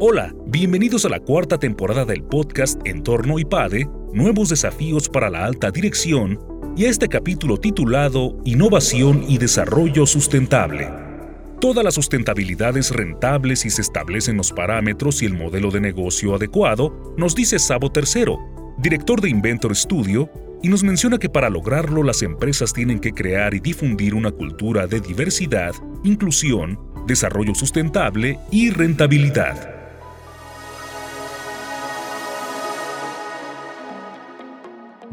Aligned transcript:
Hola, 0.00 0.32
bienvenidos 0.46 1.04
a 1.06 1.08
la 1.08 1.18
cuarta 1.18 1.58
temporada 1.58 2.04
del 2.04 2.22
podcast 2.22 2.80
Entorno 2.86 3.40
IPADE, 3.40 3.88
Nuevos 4.12 4.48
Desafíos 4.48 5.08
para 5.08 5.28
la 5.28 5.44
Alta 5.44 5.72
Dirección, 5.72 6.38
y 6.76 6.84
a 6.84 6.88
este 6.88 7.08
capítulo 7.08 7.58
titulado 7.58 8.36
Innovación 8.44 9.24
y 9.26 9.38
Desarrollo 9.38 10.06
Sustentable. 10.06 10.88
Toda 11.60 11.82
la 11.82 11.90
sustentabilidad 11.90 12.76
es 12.76 12.92
rentable 12.92 13.56
si 13.56 13.70
se 13.70 13.82
establecen 13.82 14.36
los 14.36 14.52
parámetros 14.52 15.20
y 15.22 15.26
el 15.26 15.34
modelo 15.34 15.72
de 15.72 15.80
negocio 15.80 16.36
adecuado, 16.36 17.12
nos 17.16 17.34
dice 17.34 17.58
Sabo 17.58 17.90
Tercero, 17.90 18.38
director 18.78 19.20
de 19.20 19.30
Inventor 19.30 19.74
Studio, 19.74 20.30
y 20.62 20.68
nos 20.68 20.84
menciona 20.84 21.18
que 21.18 21.28
para 21.28 21.50
lograrlo 21.50 22.04
las 22.04 22.22
empresas 22.22 22.72
tienen 22.72 23.00
que 23.00 23.10
crear 23.10 23.52
y 23.52 23.58
difundir 23.58 24.14
una 24.14 24.30
cultura 24.30 24.86
de 24.86 25.00
diversidad, 25.00 25.72
inclusión, 26.04 26.78
desarrollo 27.08 27.56
sustentable 27.56 28.38
y 28.52 28.70
rentabilidad. 28.70 29.77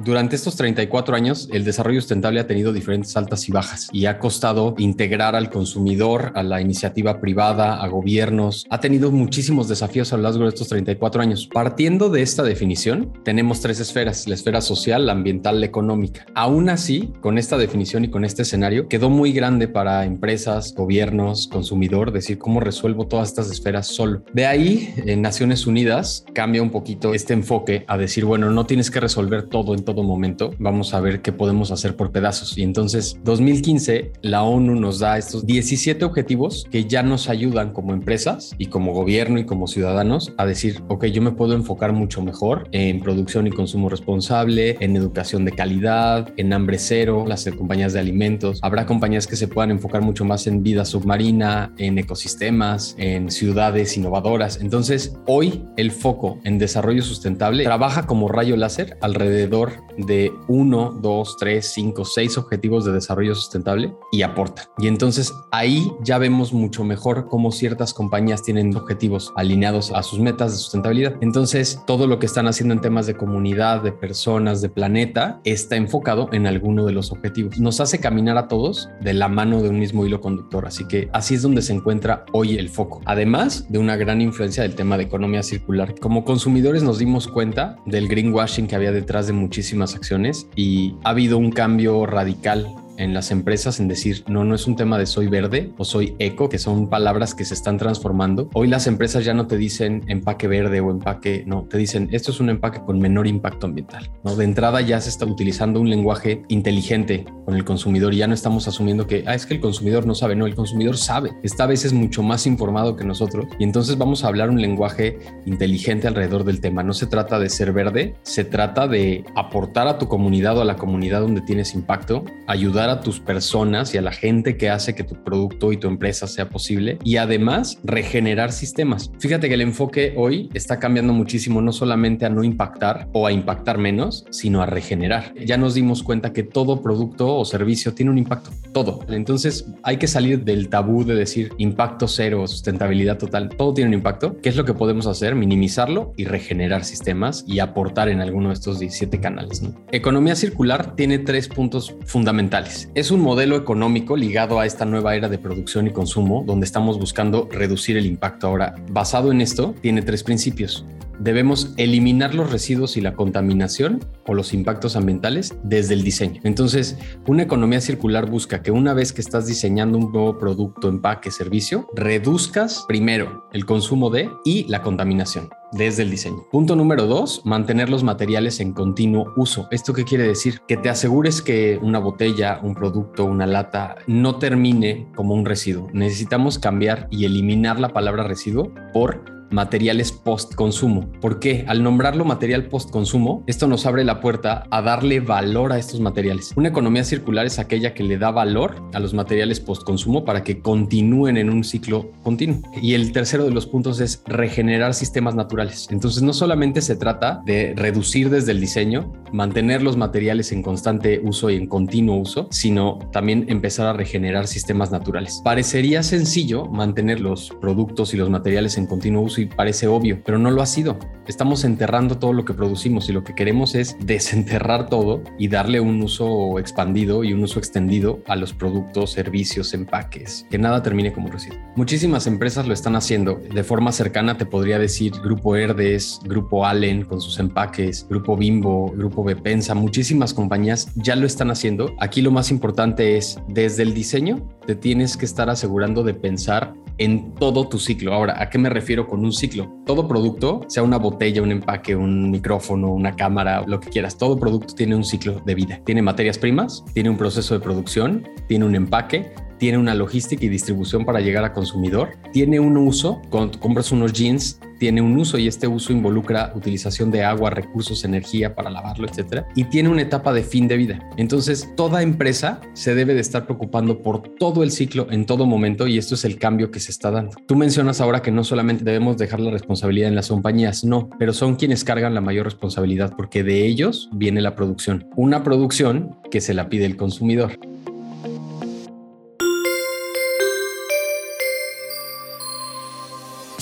Durante 0.05 0.35
estos 0.35 0.55
34 0.55 1.15
años, 1.15 1.49
el 1.51 1.63
desarrollo 1.63 1.99
sustentable 1.99 2.39
ha 2.39 2.45
tenido 2.45 2.71
diferentes 2.71 3.17
altas 3.17 3.49
y 3.49 3.51
bajas 3.51 3.89
y 3.91 4.05
ha 4.05 4.19
costado 4.19 4.75
integrar 4.77 5.35
al 5.35 5.49
consumidor, 5.49 6.31
a 6.35 6.43
la 6.43 6.61
iniciativa 6.61 7.19
privada, 7.19 7.81
a 7.81 7.87
gobiernos. 7.87 8.67
Ha 8.69 8.79
tenido 8.79 9.09
muchísimos 9.09 9.67
desafíos 9.67 10.13
a 10.13 10.17
lo 10.17 10.21
largo 10.21 10.43
de 10.43 10.49
estos 10.49 10.67
34 10.67 11.23
años. 11.23 11.49
Partiendo 11.51 12.11
de 12.11 12.21
esta 12.21 12.43
definición, 12.43 13.13
tenemos 13.23 13.61
tres 13.61 13.79
esferas, 13.79 14.27
la 14.27 14.35
esfera 14.35 14.61
social, 14.61 15.07
la 15.07 15.13
ambiental, 15.13 15.59
la 15.59 15.65
económica. 15.65 16.27
Aún 16.35 16.69
así, 16.69 17.11
con 17.19 17.39
esta 17.39 17.57
definición 17.57 18.05
y 18.05 18.11
con 18.11 18.25
este 18.25 18.43
escenario, 18.43 18.87
quedó 18.87 19.09
muy 19.09 19.33
grande 19.33 19.67
para 19.67 20.05
empresas, 20.05 20.75
gobiernos, 20.75 21.47
consumidor, 21.47 22.11
decir 22.11 22.37
cómo 22.37 22.59
resuelvo 22.59 23.07
todas 23.07 23.29
estas 23.29 23.49
esferas 23.49 23.87
solo. 23.87 24.21
De 24.33 24.45
ahí, 24.45 24.93
en 24.97 25.23
Naciones 25.23 25.65
Unidas 25.65 26.25
cambia 26.35 26.61
un 26.61 26.69
poquito 26.69 27.15
este 27.15 27.33
enfoque 27.33 27.85
a 27.87 27.97
decir, 27.97 28.23
bueno, 28.23 28.51
no 28.51 28.67
tienes 28.67 28.91
que 28.91 28.99
resolver 28.99 29.49
todo 29.49 29.73
en 29.73 29.83
todo 29.83 29.94
momento, 30.03 30.51
vamos 30.59 30.93
a 30.93 30.99
ver 30.99 31.21
qué 31.21 31.31
podemos 31.31 31.71
hacer 31.71 31.95
por 31.95 32.11
pedazos. 32.11 32.57
Y 32.57 32.63
entonces, 32.63 33.19
2015, 33.23 34.11
la 34.21 34.43
ONU 34.43 34.75
nos 34.75 34.99
da 34.99 35.17
estos 35.17 35.45
17 35.45 36.05
objetivos 36.05 36.67
que 36.71 36.85
ya 36.85 37.03
nos 37.03 37.29
ayudan 37.29 37.73
como 37.73 37.93
empresas 37.93 38.53
y 38.57 38.67
como 38.67 38.93
gobierno 38.93 39.39
y 39.39 39.45
como 39.45 39.67
ciudadanos 39.67 40.33
a 40.37 40.45
decir, 40.45 40.83
ok, 40.87 41.05
yo 41.05 41.21
me 41.21 41.31
puedo 41.31 41.53
enfocar 41.53 41.93
mucho 41.93 42.21
mejor 42.21 42.67
en 42.71 42.99
producción 42.99 43.47
y 43.47 43.51
consumo 43.51 43.89
responsable, 43.89 44.77
en 44.79 44.95
educación 44.95 45.45
de 45.45 45.51
calidad, 45.51 46.33
en 46.37 46.53
hambre 46.53 46.77
cero, 46.77 47.25
las 47.27 47.45
compañías 47.57 47.93
de 47.93 47.99
alimentos. 47.99 48.59
Habrá 48.61 48.85
compañías 48.85 49.27
que 49.27 49.35
se 49.35 49.47
puedan 49.47 49.71
enfocar 49.71 50.01
mucho 50.01 50.25
más 50.25 50.47
en 50.47 50.63
vida 50.63 50.85
submarina, 50.85 51.73
en 51.77 51.97
ecosistemas, 51.97 52.95
en 52.97 53.29
ciudades 53.29 53.97
innovadoras. 53.97 54.59
Entonces, 54.61 55.15
hoy 55.27 55.63
el 55.77 55.91
foco 55.91 56.39
en 56.43 56.57
desarrollo 56.57 57.01
sustentable 57.01 57.63
trabaja 57.63 58.05
como 58.05 58.27
rayo 58.27 58.55
láser 58.57 58.97
alrededor 59.01 59.84
de 59.97 60.31
uno, 60.47 60.97
dos, 61.01 61.37
tres, 61.37 61.71
cinco, 61.73 62.05
seis 62.05 62.37
objetivos 62.37 62.85
de 62.85 62.91
desarrollo 62.91 63.35
sustentable 63.35 63.95
y 64.11 64.21
aporta. 64.21 64.69
Y 64.77 64.87
entonces 64.87 65.33
ahí 65.51 65.91
ya 66.01 66.17
vemos 66.17 66.53
mucho 66.53 66.83
mejor 66.83 67.27
cómo 67.27 67.51
ciertas 67.51 67.93
compañías 67.93 68.43
tienen 68.43 68.75
objetivos 68.75 69.33
alineados 69.35 69.91
a 69.91 70.03
sus 70.03 70.19
metas 70.19 70.51
de 70.51 70.57
sustentabilidad. 70.57 71.15
Entonces 71.21 71.81
todo 71.87 72.07
lo 72.07 72.19
que 72.19 72.25
están 72.25 72.47
haciendo 72.47 72.73
en 72.73 72.81
temas 72.81 73.07
de 73.07 73.15
comunidad, 73.15 73.81
de 73.81 73.91
personas, 73.91 74.61
de 74.61 74.69
planeta, 74.69 75.39
está 75.43 75.75
enfocado 75.75 76.29
en 76.31 76.47
alguno 76.47 76.85
de 76.85 76.91
los 76.91 77.11
objetivos. 77.11 77.59
Nos 77.59 77.79
hace 77.79 77.99
caminar 77.99 78.37
a 78.37 78.47
todos 78.47 78.89
de 79.01 79.13
la 79.13 79.27
mano 79.27 79.61
de 79.61 79.69
un 79.69 79.79
mismo 79.79 80.05
hilo 80.05 80.21
conductor. 80.21 80.65
Así 80.65 80.87
que 80.87 81.09
así 81.13 81.35
es 81.35 81.41
donde 81.41 81.61
se 81.61 81.73
encuentra 81.73 82.25
hoy 82.33 82.57
el 82.57 82.69
foco. 82.69 83.01
Además 83.05 83.65
de 83.69 83.79
una 83.79 83.95
gran 83.95 84.21
influencia 84.21 84.63
del 84.63 84.75
tema 84.75 84.97
de 84.97 85.03
economía 85.03 85.43
circular. 85.43 85.95
Como 85.99 86.23
consumidores 86.25 86.83
nos 86.83 86.99
dimos 86.99 87.27
cuenta 87.27 87.77
del 87.85 88.07
greenwashing 88.07 88.67
que 88.67 88.75
había 88.75 88.91
detrás 88.91 89.27
de 89.27 89.33
muchísimos 89.65 89.95
acciones 89.95 90.45
y 90.55 90.93
ha 91.03 91.09
habido 91.09 91.39
un 91.39 91.51
cambio 91.51 92.05
radical 92.05 92.75
en 92.97 93.13
las 93.13 93.31
empresas 93.31 93.79
en 93.79 93.87
decir, 93.87 94.23
no, 94.27 94.43
no 94.43 94.55
es 94.55 94.67
un 94.67 94.75
tema 94.75 94.97
de 94.97 95.05
soy 95.05 95.27
verde 95.27 95.71
o 95.77 95.85
soy 95.85 96.15
eco, 96.19 96.49
que 96.49 96.57
son 96.57 96.89
palabras 96.89 97.35
que 97.35 97.45
se 97.45 97.53
están 97.53 97.77
transformando. 97.77 98.49
Hoy 98.53 98.67
las 98.67 98.87
empresas 98.87 99.25
ya 99.25 99.33
no 99.33 99.47
te 99.47 99.57
dicen 99.57 100.03
empaque 100.07 100.47
verde 100.47 100.79
o 100.81 100.91
empaque, 100.91 101.43
no, 101.45 101.63
te 101.63 101.77
dicen, 101.77 102.09
esto 102.11 102.31
es 102.31 102.39
un 102.39 102.49
empaque 102.49 102.81
con 102.81 102.99
menor 102.99 103.27
impacto 103.27 103.67
ambiental. 103.67 104.09
¿no? 104.23 104.35
De 104.35 104.43
entrada 104.43 104.81
ya 104.81 104.99
se 105.01 105.09
está 105.09 105.25
utilizando 105.25 105.79
un 105.79 105.89
lenguaje 105.89 106.43
inteligente 106.47 107.25
con 107.45 107.55
el 107.55 107.63
consumidor 107.63 108.13
y 108.13 108.17
ya 108.17 108.27
no 108.27 108.33
estamos 108.33 108.67
asumiendo 108.67 109.07
que, 109.07 109.23
ah, 109.27 109.35
es 109.35 109.45
que 109.45 109.55
el 109.55 109.59
consumidor 109.59 110.05
no 110.05 110.15
sabe, 110.15 110.35
no, 110.35 110.45
el 110.45 110.55
consumidor 110.55 110.97
sabe, 110.97 111.31
está 111.43 111.65
a 111.65 111.67
veces 111.67 111.93
mucho 111.93 112.23
más 112.23 112.47
informado 112.47 112.95
que 112.95 113.03
nosotros 113.03 113.45
y 113.59 113.63
entonces 113.63 113.97
vamos 113.97 114.23
a 114.23 114.27
hablar 114.27 114.49
un 114.49 114.61
lenguaje 114.61 115.19
inteligente 115.45 116.07
alrededor 116.07 116.43
del 116.43 116.61
tema. 116.61 116.83
No 116.83 116.93
se 116.93 117.07
trata 117.07 117.39
de 117.39 117.49
ser 117.49 117.71
verde, 117.71 118.15
se 118.23 118.43
trata 118.43 118.87
de 118.87 119.23
aportar 119.35 119.87
a 119.87 119.97
tu 119.97 120.07
comunidad 120.07 120.57
o 120.57 120.61
a 120.61 120.65
la 120.65 120.75
comunidad 120.75 121.21
donde 121.21 121.41
tienes 121.41 121.73
impacto, 121.75 122.23
ayudar 122.47 122.84
a 122.89 123.01
tus 123.01 123.19
personas 123.19 123.93
y 123.93 123.97
a 123.97 124.01
la 124.01 124.11
gente 124.11 124.57
que 124.57 124.69
hace 124.69 124.95
que 124.95 125.03
tu 125.03 125.15
producto 125.23 125.71
y 125.71 125.77
tu 125.77 125.87
empresa 125.87 126.27
sea 126.27 126.49
posible 126.49 126.97
y 127.03 127.17
además 127.17 127.79
regenerar 127.83 128.51
sistemas. 128.51 129.11
Fíjate 129.19 129.47
que 129.47 129.55
el 129.55 129.61
enfoque 129.61 130.13
hoy 130.15 130.49
está 130.53 130.79
cambiando 130.79 131.13
muchísimo, 131.13 131.61
no 131.61 131.71
solamente 131.71 132.25
a 132.25 132.29
no 132.29 132.43
impactar 132.43 133.07
o 133.13 133.27
a 133.27 133.31
impactar 133.31 133.77
menos, 133.77 134.25
sino 134.29 134.61
a 134.61 134.65
regenerar. 134.65 135.33
Ya 135.35 135.57
nos 135.57 135.73
dimos 135.73 136.03
cuenta 136.03 136.33
que 136.33 136.43
todo 136.43 136.81
producto 136.81 137.35
o 137.35 137.45
servicio 137.45 137.93
tiene 137.93 138.11
un 138.11 138.17
impacto, 138.17 138.51
todo. 138.73 138.99
Entonces 139.09 139.65
hay 139.83 139.97
que 139.97 140.07
salir 140.07 140.43
del 140.43 140.69
tabú 140.69 141.03
de 141.03 141.15
decir 141.15 141.51
impacto 141.57 142.07
cero, 142.07 142.47
sustentabilidad 142.47 143.17
total. 143.17 143.49
Todo 143.49 143.73
tiene 143.73 143.89
un 143.89 143.95
impacto. 143.95 144.37
¿Qué 144.41 144.49
es 144.49 144.55
lo 144.55 144.65
que 144.65 144.73
podemos 144.73 145.07
hacer? 145.07 145.35
Minimizarlo 145.35 146.13
y 146.17 146.25
regenerar 146.25 146.83
sistemas 146.83 147.43
y 147.47 147.59
aportar 147.59 148.09
en 148.09 148.21
alguno 148.21 148.49
de 148.49 148.55
estos 148.55 148.79
17 148.79 149.19
canales. 149.19 149.63
Economía 149.91 150.35
circular 150.35 150.95
tiene 150.95 151.19
tres 151.19 151.47
puntos 151.47 151.95
fundamentales. 152.05 152.74
Es 152.93 153.11
un 153.11 153.21
modelo 153.21 153.55
económico 153.55 154.15
ligado 154.15 154.59
a 154.59 154.65
esta 154.65 154.85
nueva 154.85 155.15
era 155.15 155.29
de 155.29 155.37
producción 155.37 155.87
y 155.87 155.91
consumo, 155.91 156.43
donde 156.45 156.65
estamos 156.65 156.99
buscando 156.99 157.47
reducir 157.51 157.97
el 157.97 158.05
impacto. 158.05 158.47
Ahora, 158.47 158.75
basado 158.89 159.31
en 159.31 159.41
esto, 159.41 159.75
tiene 159.81 160.01
tres 160.01 160.23
principios. 160.23 160.85
Debemos 161.19 161.73
eliminar 161.77 162.35
los 162.35 162.51
residuos 162.51 162.97
y 162.97 163.01
la 163.01 163.13
contaminación 163.13 163.99
o 164.27 164.33
los 164.33 164.53
impactos 164.53 164.95
ambientales 164.95 165.55
desde 165.63 165.93
el 165.93 166.03
diseño. 166.03 166.41
Entonces, 166.43 166.97
una 167.27 167.43
economía 167.43 167.81
circular 167.81 168.29
busca 168.29 168.61
que 168.61 168.71
una 168.71 168.93
vez 168.93 169.13
que 169.13 169.21
estás 169.21 169.47
diseñando 169.47 169.97
un 169.97 170.11
nuevo 170.11 170.37
producto, 170.37 170.89
empaque, 170.89 171.31
servicio, 171.31 171.87
reduzcas 171.95 172.85
primero 172.87 173.47
el 173.53 173.65
consumo 173.65 174.09
de 174.09 174.29
y 174.43 174.65
la 174.67 174.81
contaminación 174.81 175.49
desde 175.71 176.03
el 176.03 176.11
diseño. 176.11 176.45
Punto 176.51 176.75
número 176.75 177.05
dos, 177.05 177.41
mantener 177.43 177.89
los 177.89 178.03
materiales 178.03 178.59
en 178.59 178.73
continuo 178.73 179.33
uso. 179.35 179.67
¿Esto 179.71 179.93
qué 179.93 180.03
quiere 180.03 180.27
decir? 180.27 180.61
Que 180.67 180.77
te 180.77 180.89
asegures 180.89 181.41
que 181.41 181.77
una 181.81 181.99
botella, 181.99 182.59
un 182.63 182.75
producto, 182.75 183.25
una 183.25 183.45
lata 183.45 183.95
no 184.07 184.37
termine 184.37 185.07
como 185.15 185.33
un 185.33 185.45
residuo. 185.45 185.89
Necesitamos 185.91 186.59
cambiar 186.59 187.07
y 187.11 187.25
eliminar 187.25 187.79
la 187.79 187.89
palabra 187.89 188.23
residuo 188.23 188.71
por 188.93 189.34
materiales 189.51 190.11
post-consumo. 190.11 191.11
¿Por 191.21 191.39
qué? 191.39 191.65
Al 191.67 191.83
nombrarlo 191.83 192.25
material 192.25 192.67
post-consumo, 192.67 193.43
esto 193.47 193.67
nos 193.67 193.85
abre 193.85 194.03
la 194.03 194.19
puerta 194.19 194.65
a 194.71 194.81
darle 194.81 195.19
valor 195.19 195.71
a 195.71 195.77
estos 195.77 195.99
materiales. 195.99 196.51
Una 196.55 196.69
economía 196.69 197.03
circular 197.03 197.45
es 197.45 197.59
aquella 197.59 197.93
que 197.93 198.03
le 198.03 198.17
da 198.17 198.31
valor 198.31 198.81
a 198.93 198.99
los 198.99 199.13
materiales 199.13 199.59
post-consumo 199.59 200.25
para 200.25 200.43
que 200.43 200.59
continúen 200.59 201.37
en 201.37 201.49
un 201.49 201.63
ciclo 201.63 202.11
continuo. 202.23 202.61
Y 202.81 202.93
el 202.93 203.11
tercero 203.11 203.45
de 203.45 203.51
los 203.51 203.65
puntos 203.65 203.99
es 203.99 204.23
regenerar 204.25 204.93
sistemas 204.93 205.35
naturales. 205.35 205.87
Entonces, 205.91 206.23
no 206.23 206.33
solamente 206.33 206.81
se 206.81 206.95
trata 206.95 207.41
de 207.45 207.73
reducir 207.75 208.29
desde 208.29 208.51
el 208.51 208.59
diseño, 208.59 209.13
mantener 209.31 209.81
los 209.81 209.97
materiales 209.97 210.51
en 210.51 210.63
constante 210.63 211.19
uso 211.23 211.49
y 211.49 211.55
en 211.55 211.67
continuo 211.67 212.17
uso, 212.17 212.47
sino 212.51 212.99
también 213.11 213.45
empezar 213.49 213.87
a 213.87 213.93
regenerar 213.93 214.47
sistemas 214.47 214.91
naturales. 214.91 215.41
Parecería 215.43 216.03
sencillo 216.03 216.65
mantener 216.65 217.19
los 217.19 217.51
productos 217.61 218.13
y 218.13 218.17
los 218.17 218.29
materiales 218.29 218.77
en 218.77 218.87
continuo 218.87 219.23
uso 219.23 219.34
y 219.37 219.45
parece 219.45 219.87
obvio, 219.87 220.21
pero 220.23 220.37
no 220.37 220.51
lo 220.51 220.61
ha 220.61 220.65
sido. 220.65 220.97
Estamos 221.27 221.63
enterrando 221.63 222.19
todo 222.19 222.33
lo 222.33 222.45
que 222.45 222.53
producimos 222.53 223.09
y 223.09 223.13
lo 223.13 223.23
que 223.23 223.33
queremos 223.33 223.73
es 223.73 223.97
desenterrar 223.99 224.89
todo 224.89 225.23
y 225.39 225.47
darle 225.47 225.79
un 225.79 226.01
uso 226.03 226.59
expandido 226.59 227.23
y 227.23 227.33
un 227.33 227.43
uso 227.43 227.57
extendido 227.57 228.19
a 228.27 228.35
los 228.35 228.53
productos, 228.53 229.11
servicios, 229.11 229.73
empaques, 229.73 230.45
que 230.51 230.59
nada 230.59 230.83
termine 230.83 231.11
como 231.11 231.29
residuo. 231.29 231.57
Muchísimas 231.75 232.27
empresas 232.27 232.67
lo 232.67 232.73
están 232.73 232.95
haciendo. 232.95 233.41
De 233.53 233.63
forma 233.63 233.91
cercana 233.91 234.37
te 234.37 234.45
podría 234.45 234.77
decir 234.77 235.13
Grupo 235.23 235.55
Herdes, 235.55 236.19
Grupo 236.23 236.65
Allen 236.65 237.03
con 237.05 237.19
sus 237.19 237.39
empaques, 237.39 238.05
Grupo 238.07 238.37
Bimbo, 238.37 238.91
Grupo 238.95 239.23
Bepensa, 239.23 239.73
muchísimas 239.73 240.33
compañías 240.33 240.91
ya 240.95 241.15
lo 241.15 241.25
están 241.25 241.49
haciendo. 241.49 241.95
Aquí 241.99 242.21
lo 242.21 242.29
más 242.29 242.51
importante 242.51 243.17
es 243.17 243.39
desde 243.47 243.81
el 243.81 243.93
diseño 243.95 244.47
te 244.65 244.75
tienes 244.75 245.17
que 245.17 245.25
estar 245.25 245.49
asegurando 245.49 246.03
de 246.03 246.13
pensar 246.13 246.73
en 246.97 247.33
todo 247.35 247.67
tu 247.67 247.79
ciclo. 247.79 248.13
Ahora, 248.13 248.41
¿a 248.41 248.49
qué 248.49 248.57
me 248.57 248.69
refiero 248.69 249.07
con 249.07 249.23
un 249.23 249.31
ciclo? 249.31 249.71
Todo 249.85 250.07
producto, 250.07 250.61
sea 250.67 250.83
una 250.83 250.97
botella, 250.97 251.41
un 251.41 251.51
empaque, 251.51 251.95
un 251.95 252.31
micrófono, 252.31 252.91
una 252.91 253.15
cámara, 253.15 253.63
lo 253.67 253.79
que 253.79 253.89
quieras, 253.89 254.17
todo 254.17 254.39
producto 254.39 254.73
tiene 254.73 254.95
un 254.95 255.03
ciclo 255.03 255.41
de 255.45 255.55
vida. 255.55 255.81
Tiene 255.85 256.01
materias 256.01 256.37
primas, 256.37 256.83
tiene 256.93 257.09
un 257.09 257.17
proceso 257.17 257.53
de 257.53 257.59
producción, 257.59 258.27
tiene 258.47 258.65
un 258.65 258.75
empaque, 258.75 259.33
tiene 259.57 259.77
una 259.77 259.93
logística 259.93 260.45
y 260.45 260.49
distribución 260.49 261.05
para 261.05 261.21
llegar 261.21 261.43
a 261.43 261.53
consumidor, 261.53 262.09
tiene 262.31 262.59
un 262.59 262.77
uso, 262.77 263.21
compras 263.29 263.91
unos 263.91 264.13
jeans, 264.13 264.59
tiene 264.79 265.01
un 265.01 265.17
uso 265.17 265.37
y 265.37 265.47
este 265.47 265.67
uso 265.67 265.93
involucra 265.93 266.51
utilización 266.55 267.11
de 267.11 267.23
agua, 267.23 267.49
recursos, 267.49 268.03
energía 268.03 268.55
para 268.55 268.69
lavarlo, 268.69 269.07
etcétera, 269.07 269.47
y 269.55 269.65
tiene 269.65 269.89
una 269.89 270.01
etapa 270.01 270.33
de 270.33 270.43
fin 270.43 270.67
de 270.67 270.77
vida. 270.77 271.09
Entonces, 271.17 271.69
toda 271.75 272.01
empresa 272.01 272.61
se 272.73 272.95
debe 272.95 273.13
de 273.13 273.21
estar 273.21 273.45
preocupando 273.45 274.01
por 274.01 274.21
todo 274.37 274.63
el 274.63 274.71
ciclo 274.71 275.07
en 275.11 275.25
todo 275.25 275.45
momento 275.45 275.87
y 275.87 275.97
esto 275.97 276.15
es 276.15 276.25
el 276.25 276.37
cambio 276.37 276.71
que 276.71 276.79
se 276.79 276.91
está 276.91 277.11
dando. 277.11 277.37
Tú 277.47 277.55
mencionas 277.55 278.01
ahora 278.01 278.21
que 278.21 278.31
no 278.31 278.43
solamente 278.43 278.83
debemos 278.83 279.17
dejar 279.17 279.39
la 279.39 279.51
responsabilidad 279.51 280.09
en 280.09 280.15
las 280.15 280.27
compañías, 280.27 280.83
no, 280.83 281.09
pero 281.17 281.33
son 281.33 281.55
quienes 281.55 281.83
cargan 281.83 282.13
la 282.13 282.21
mayor 282.21 282.45
responsabilidad 282.45 283.13
porque 283.15 283.43
de 283.43 283.65
ellos 283.65 284.09
viene 284.13 284.41
la 284.41 284.55
producción. 284.55 285.07
Una 285.15 285.43
producción 285.43 286.17
que 286.31 286.41
se 286.41 286.53
la 286.53 286.69
pide 286.69 286.85
el 286.85 286.97
consumidor. 286.97 287.57